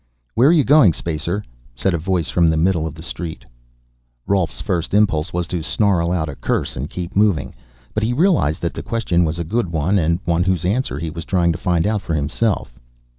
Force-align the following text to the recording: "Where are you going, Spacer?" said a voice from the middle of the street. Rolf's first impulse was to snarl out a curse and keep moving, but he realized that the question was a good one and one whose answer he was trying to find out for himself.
"Where 0.33 0.49
are 0.49 0.51
you 0.51 0.63
going, 0.63 0.93
Spacer?" 0.93 1.43
said 1.75 1.93
a 1.93 1.97
voice 1.99 2.27
from 2.29 2.49
the 2.49 2.57
middle 2.57 2.87
of 2.87 2.95
the 2.95 3.03
street. 3.03 3.45
Rolf's 4.25 4.59
first 4.59 4.95
impulse 4.95 5.31
was 5.31 5.45
to 5.45 5.61
snarl 5.61 6.11
out 6.11 6.27
a 6.27 6.33
curse 6.35 6.75
and 6.75 6.89
keep 6.89 7.15
moving, 7.15 7.53
but 7.93 8.01
he 8.01 8.11
realized 8.11 8.63
that 8.63 8.73
the 8.73 8.81
question 8.81 9.25
was 9.25 9.37
a 9.37 9.43
good 9.43 9.69
one 9.71 9.99
and 9.99 10.19
one 10.25 10.43
whose 10.45 10.65
answer 10.65 10.97
he 10.97 11.11
was 11.11 11.23
trying 11.23 11.51
to 11.51 11.59
find 11.59 11.85
out 11.85 12.01
for 12.01 12.15
himself. 12.15 12.79